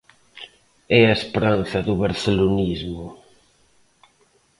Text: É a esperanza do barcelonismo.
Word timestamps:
É 0.99 1.01
a 1.07 1.17
esperanza 1.19 1.77
do 1.87 1.93
barcelonismo. 2.03 3.05